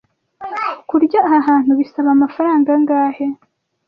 [0.89, 3.25] Kurya aha hantu bisaba amafaranga angahe?